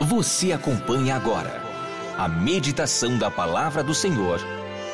[0.00, 1.62] Você acompanha agora
[2.16, 4.40] a meditação da Palavra do Senhor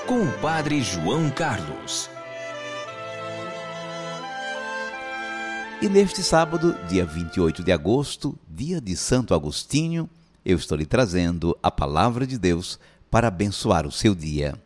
[0.04, 2.10] com o Padre João Carlos.
[5.80, 10.10] E neste sábado, dia 28 de agosto, dia de Santo Agostinho,
[10.44, 12.76] eu estou lhe trazendo a palavra de Deus
[13.08, 14.60] para abençoar o seu dia.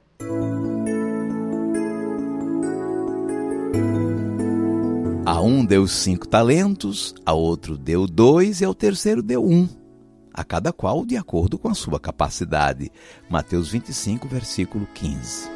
[5.26, 9.68] A um deu cinco talentos, a outro deu dois e ao terceiro deu um
[10.32, 12.90] a cada qual de acordo com a sua capacidade.
[13.28, 15.50] Mateus 25, versículo 15.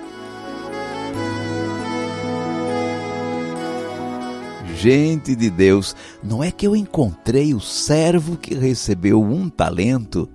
[4.76, 10.28] Gente de Deus, não é que eu encontrei o servo que recebeu um talento,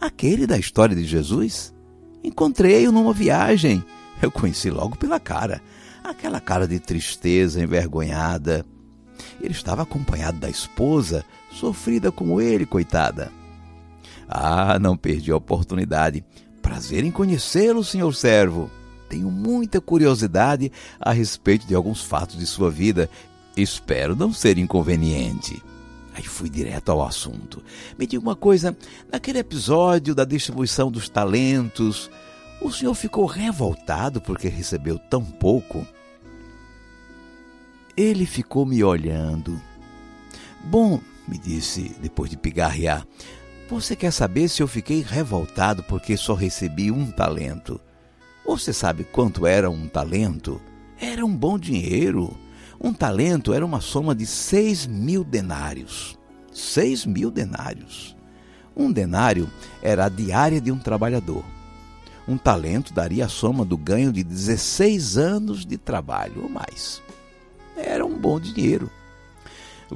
[0.00, 1.72] aquele da história de Jesus?
[2.22, 3.84] Encontrei-o numa viagem.
[4.20, 5.62] Eu conheci logo pela cara,
[6.02, 8.64] aquela cara de tristeza envergonhada.
[9.40, 13.30] Ele estava acompanhado da esposa, sofrida como ele, coitada.
[14.28, 16.24] Ah, não perdi a oportunidade.
[16.62, 18.70] Prazer em conhecê-lo, senhor servo.
[19.08, 23.08] Tenho muita curiosidade a respeito de alguns fatos de sua vida.
[23.56, 25.62] Espero não ser inconveniente.
[26.14, 27.62] Aí fui direto ao assunto.
[27.98, 28.76] Me diga uma coisa:
[29.12, 32.10] naquele episódio da distribuição dos talentos,
[32.60, 35.86] o senhor ficou revoltado porque recebeu tão pouco?
[37.96, 39.60] Ele ficou me olhando.
[40.64, 43.06] Bom, me disse depois de pigarrear,
[43.68, 47.80] você quer saber se eu fiquei revoltado porque só recebi um talento?
[48.46, 50.60] Você sabe quanto era um talento?
[51.00, 52.36] Era um bom dinheiro.
[52.80, 56.18] Um talento era uma soma de seis mil denários.
[56.52, 58.14] Seis mil denários.
[58.76, 59.50] Um denário
[59.82, 61.44] era a diária de um trabalhador.
[62.26, 67.02] Um talento daria a soma do ganho de 16 anos de trabalho ou mais.
[67.76, 68.90] Era um bom dinheiro.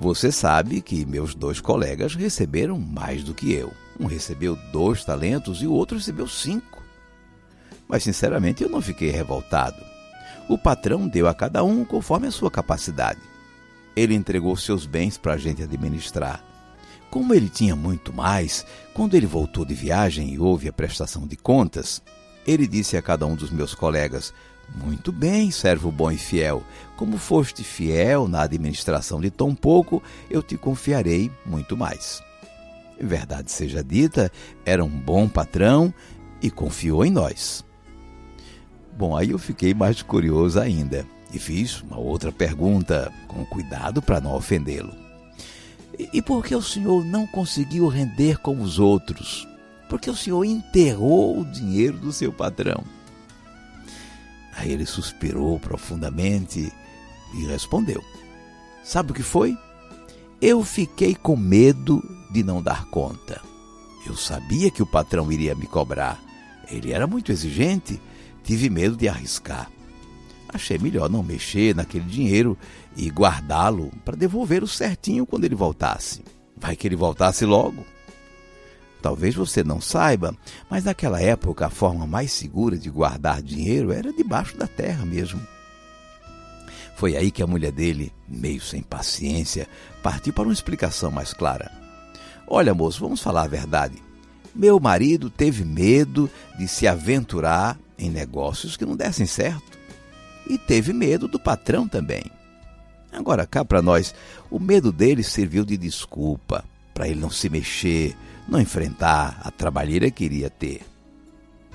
[0.00, 3.72] Você sabe que meus dois colegas receberam mais do que eu.
[3.98, 6.80] Um recebeu dois talentos e o outro recebeu cinco.
[7.88, 9.76] Mas, sinceramente, eu não fiquei revoltado.
[10.48, 13.18] O patrão deu a cada um conforme a sua capacidade.
[13.96, 16.44] Ele entregou seus bens para a gente administrar.
[17.10, 21.36] Como ele tinha muito mais, quando ele voltou de viagem e houve a prestação de
[21.36, 22.00] contas,
[22.46, 24.32] ele disse a cada um dos meus colegas:
[24.74, 26.62] muito bem, servo bom e fiel.
[26.96, 32.22] Como foste fiel na administração de tão pouco, eu te confiarei muito mais.
[33.00, 34.30] Verdade seja dita,
[34.64, 35.92] era um bom patrão
[36.42, 37.64] e confiou em nós.
[38.96, 44.20] Bom, aí eu fiquei mais curioso ainda e fiz uma outra pergunta, com cuidado para
[44.20, 44.92] não ofendê-lo.
[46.12, 49.46] E por que o senhor não conseguiu render como os outros?
[49.88, 52.84] Porque o senhor enterrou o dinheiro do seu patrão.
[54.58, 56.72] Aí ele suspirou profundamente
[57.32, 58.02] e respondeu:
[58.82, 59.56] Sabe o que foi?
[60.42, 62.02] Eu fiquei com medo
[62.32, 63.40] de não dar conta.
[64.04, 66.20] Eu sabia que o patrão iria me cobrar.
[66.68, 68.00] Ele era muito exigente.
[68.42, 69.70] Tive medo de arriscar.
[70.48, 72.56] Achei melhor não mexer naquele dinheiro
[72.96, 76.24] e guardá-lo para devolvê-lo certinho quando ele voltasse.
[76.56, 77.84] Vai que ele voltasse logo.
[79.00, 80.34] Talvez você não saiba,
[80.68, 85.40] mas naquela época a forma mais segura de guardar dinheiro era debaixo da terra mesmo.
[86.96, 89.68] Foi aí que a mulher dele, meio sem paciência,
[90.02, 91.70] partiu para uma explicação mais clara.
[92.46, 94.02] Olha, moço, vamos falar a verdade.
[94.52, 96.28] Meu marido teve medo
[96.58, 99.78] de se aventurar em negócios que não dessem certo.
[100.48, 102.24] E teve medo do patrão também.
[103.12, 104.12] Agora, cá para nós,
[104.50, 108.16] o medo dele serviu de desculpa para ele não se mexer,
[108.48, 110.80] não enfrentar a trabalheira que iria ter.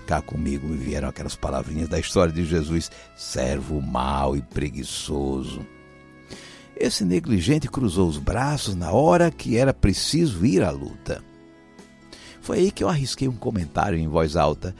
[0.07, 5.65] Cá comigo me vieram aquelas palavrinhas da história de Jesus, servo mau e preguiçoso.
[6.75, 11.23] Esse negligente cruzou os braços na hora que era preciso ir à luta.
[12.41, 14.75] Foi aí que eu arrisquei um comentário em voz alta.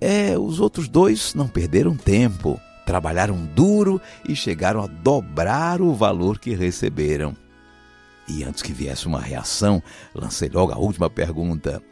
[0.00, 6.38] É, os outros dois não perderam tempo, trabalharam duro e chegaram a dobrar o valor
[6.38, 7.34] que receberam.
[8.28, 9.82] E antes que viesse uma reação,
[10.14, 11.82] lancei logo a última pergunta.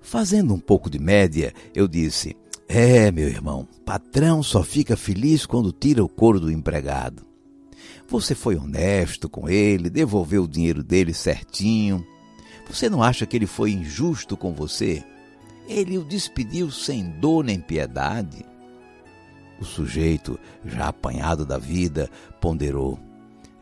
[0.00, 2.36] Fazendo um pouco de média, eu disse:
[2.68, 7.24] É, meu irmão, patrão só fica feliz quando tira o couro do empregado.
[8.08, 12.06] Você foi honesto com ele, devolveu o dinheiro dele certinho.
[12.68, 15.02] Você não acha que ele foi injusto com você?
[15.66, 18.44] Ele o despediu sem dor nem piedade.
[19.58, 22.98] O sujeito, já apanhado da vida, ponderou: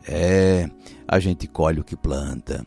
[0.07, 0.69] É,
[1.07, 2.65] a gente colhe o que planta.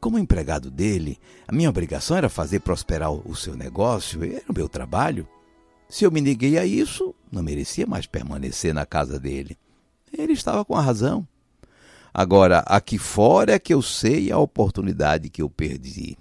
[0.00, 4.68] Como empregado dele, a minha obrigação era fazer prosperar o seu negócio, era o meu
[4.68, 5.28] trabalho.
[5.88, 9.56] Se eu me neguei a isso, não merecia mais permanecer na casa dele.
[10.12, 11.26] Ele estava com a razão.
[12.12, 16.16] Agora, aqui fora é que eu sei a oportunidade que eu perdi.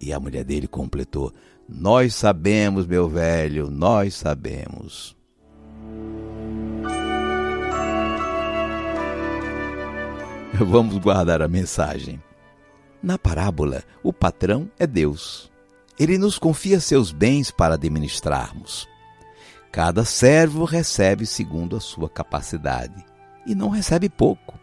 [0.00, 1.32] E a mulher dele completou:
[1.68, 5.16] Nós sabemos, meu velho, nós sabemos.
[10.58, 12.20] Vamos guardar a mensagem.
[13.02, 15.50] Na parábola, o patrão é Deus.
[15.98, 18.88] Ele nos confia seus bens para administrarmos.
[19.70, 23.04] Cada servo recebe segundo a sua capacidade
[23.46, 24.58] e não recebe pouco.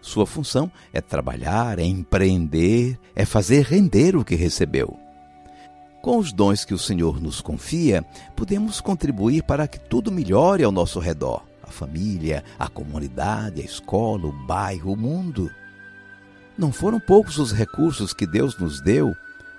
[0.00, 4.96] Sua função é trabalhar, é empreender, é fazer render o que recebeu.
[6.00, 8.04] Com os dons que o Senhor nos confia,
[8.36, 14.46] podemos contribuir para que tudo melhore ao nosso redor família, a comunidade, a escola, o
[14.46, 15.50] bairro, o mundo.
[16.56, 19.12] Não foram poucos os recursos que Deus nos deu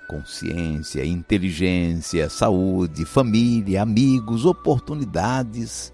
[0.08, 5.94] consciência, inteligência, saúde, família, amigos, oportunidades.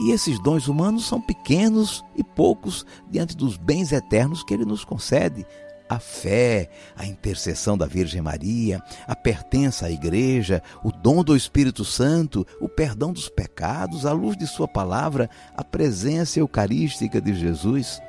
[0.00, 4.84] E esses dons humanos são pequenos e poucos diante dos bens eternos que Ele nos
[4.84, 5.44] concede.
[5.88, 11.84] A fé, a intercessão da Virgem Maria, a pertença à Igreja, o dom do Espírito
[11.84, 18.02] Santo, o perdão dos pecados, a luz de Sua palavra, a presença eucarística de Jesus.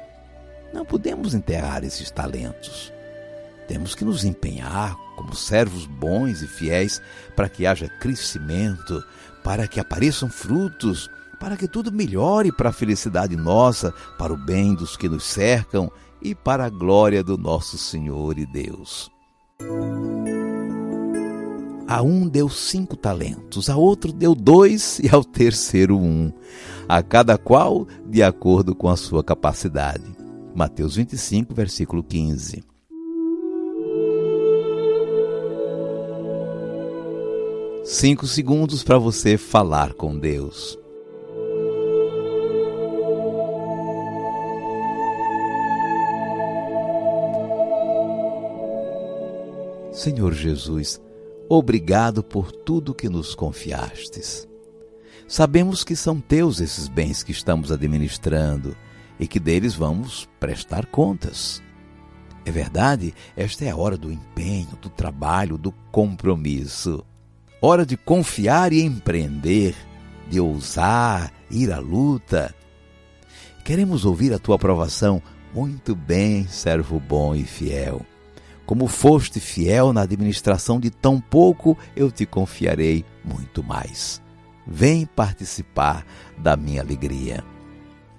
[0.74, 2.92] Não podemos enterrar esses talentos.
[3.68, 7.02] Temos que nos empenhar como servos bons e fiéis
[7.36, 9.04] para que haja crescimento,
[9.44, 11.10] para que apareçam frutos,
[11.40, 15.92] para que tudo melhore para a felicidade nossa, para o bem dos que nos cercam
[16.22, 19.10] e para a glória do nosso Senhor e Deus.
[21.88, 26.32] A um deu cinco talentos, a outro deu dois e ao terceiro um,
[26.88, 30.06] a cada qual de acordo com a sua capacidade.
[30.54, 32.64] Mateus 25, versículo 15.
[37.84, 40.78] Cinco segundos para você falar com Deus.
[50.00, 50.98] Senhor Jesus,
[51.50, 54.48] obrigado por tudo que nos confiastes.
[55.28, 58.78] Sabemos que são teus esses bens que estamos administrando
[59.20, 61.62] e que deles vamos prestar contas.
[62.46, 67.06] É verdade, esta é a hora do empenho, do trabalho, do compromisso.
[67.62, 69.76] Hora de confiar e empreender,
[70.30, 72.56] de ousar, ir à luta.
[73.66, 75.22] Queremos ouvir a tua aprovação.
[75.54, 78.06] Muito bem, servo bom e fiel.
[78.70, 84.22] Como foste fiel na administração de tão pouco, eu te confiarei muito mais.
[84.68, 86.06] Vem participar
[86.38, 87.44] da minha alegria.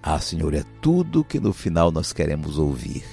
[0.02, 3.04] Ah, Senhor, é tudo que no final nós queremos ouvir.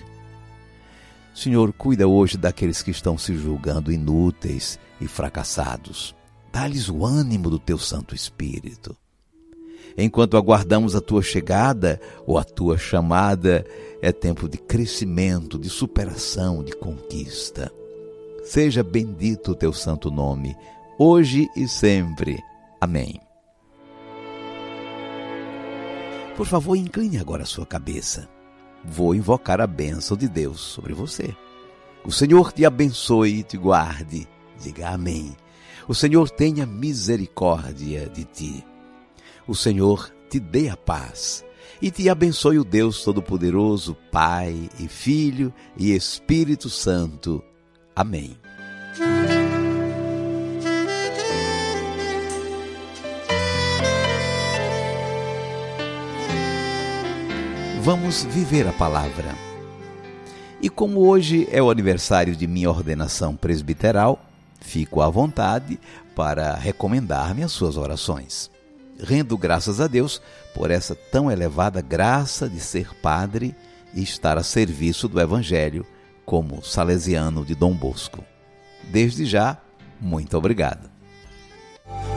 [1.32, 6.16] Senhor, cuida hoje daqueles que estão se julgando inúteis e fracassados.
[6.52, 8.98] Dá-lhes o ânimo do teu Santo Espírito.
[9.96, 13.64] Enquanto aguardamos a tua chegada ou a tua chamada,
[14.02, 17.72] é tempo de crescimento, de superação, de conquista.
[18.44, 20.56] Seja bendito o teu santo nome,
[20.98, 22.38] hoje e sempre.
[22.80, 23.20] Amém.
[26.36, 28.30] Por favor, incline agora a sua cabeça.
[28.86, 31.36] Vou invocar a bênção de Deus sobre você.
[32.06, 34.28] O Senhor te abençoe e te guarde.
[34.62, 35.36] Diga amém.
[35.88, 38.66] O Senhor tenha misericórdia de ti.
[39.48, 41.44] O Senhor te dê a paz
[41.82, 47.44] e te abençoe o Deus Todo-Poderoso, Pai e Filho e Espírito Santo.
[47.96, 48.38] Amém.
[57.88, 59.34] vamos viver a palavra.
[60.62, 64.20] E como hoje é o aniversário de minha ordenação presbiteral,
[64.60, 65.80] fico à vontade
[66.14, 68.52] para recomendar-me as suas orações.
[69.00, 70.22] Rendo graças a Deus
[70.54, 73.56] por essa tão elevada graça de ser padre
[73.94, 75.86] e estar a serviço do Evangelho
[76.26, 78.24] como salesiano de Dom Bosco.
[78.84, 79.58] Desde já,
[80.00, 80.90] muito obrigado.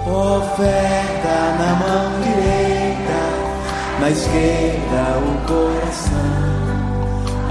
[0.06, 6.50] Oferta na mão direita, na esquerda o coração.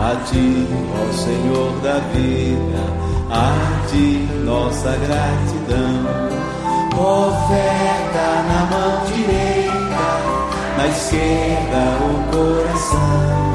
[0.02, 2.84] A ti, ó Senhor da vida,
[3.30, 6.49] a ti nossa gratidão.
[6.96, 10.10] Oferta na mão direita,
[10.78, 13.50] na esquerda o coração.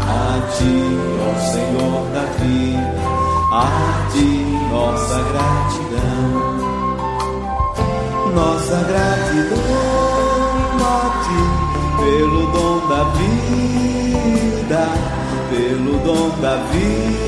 [0.00, 0.76] A ti,
[1.20, 3.02] ó Senhor da vida,
[3.52, 4.28] a ti
[4.70, 6.28] nossa gratidão.
[8.34, 10.18] Nossa gratidão
[10.80, 11.42] a ti
[12.02, 14.82] pelo dom da vida,
[15.50, 17.27] pelo dom da vida.